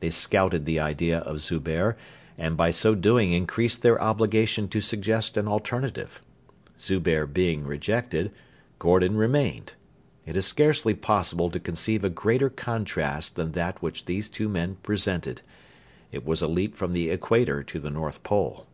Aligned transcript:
They 0.00 0.10
scouted 0.10 0.64
the 0.66 0.80
idea 0.80 1.18
of 1.20 1.36
Zubehr, 1.38 1.96
and 2.36 2.56
by 2.56 2.72
so 2.72 2.96
doing 2.96 3.30
increased 3.32 3.80
their 3.80 4.02
obligation 4.02 4.66
to 4.70 4.80
suggest 4.80 5.36
an 5.36 5.46
alternative. 5.46 6.20
Zubehr 6.80 7.26
being 7.32 7.62
rejected, 7.62 8.32
Gordon 8.80 9.16
remained. 9.16 9.74
It 10.26 10.36
is 10.36 10.46
scarcely 10.46 10.94
possible 10.94 11.48
to 11.50 11.60
conceive 11.60 12.02
a 12.02 12.10
greater 12.10 12.50
contrast 12.50 13.36
than 13.36 13.52
that 13.52 13.80
which 13.80 14.06
these 14.06 14.28
two 14.28 14.48
men 14.48 14.78
presented. 14.82 15.42
It 16.10 16.26
was 16.26 16.42
a 16.42 16.48
leap 16.48 16.74
from 16.74 16.92
the 16.92 17.08
Equator 17.10 17.62
to 17.62 17.78
the 17.78 17.90
North 17.90 18.24
Pole. 18.24 18.66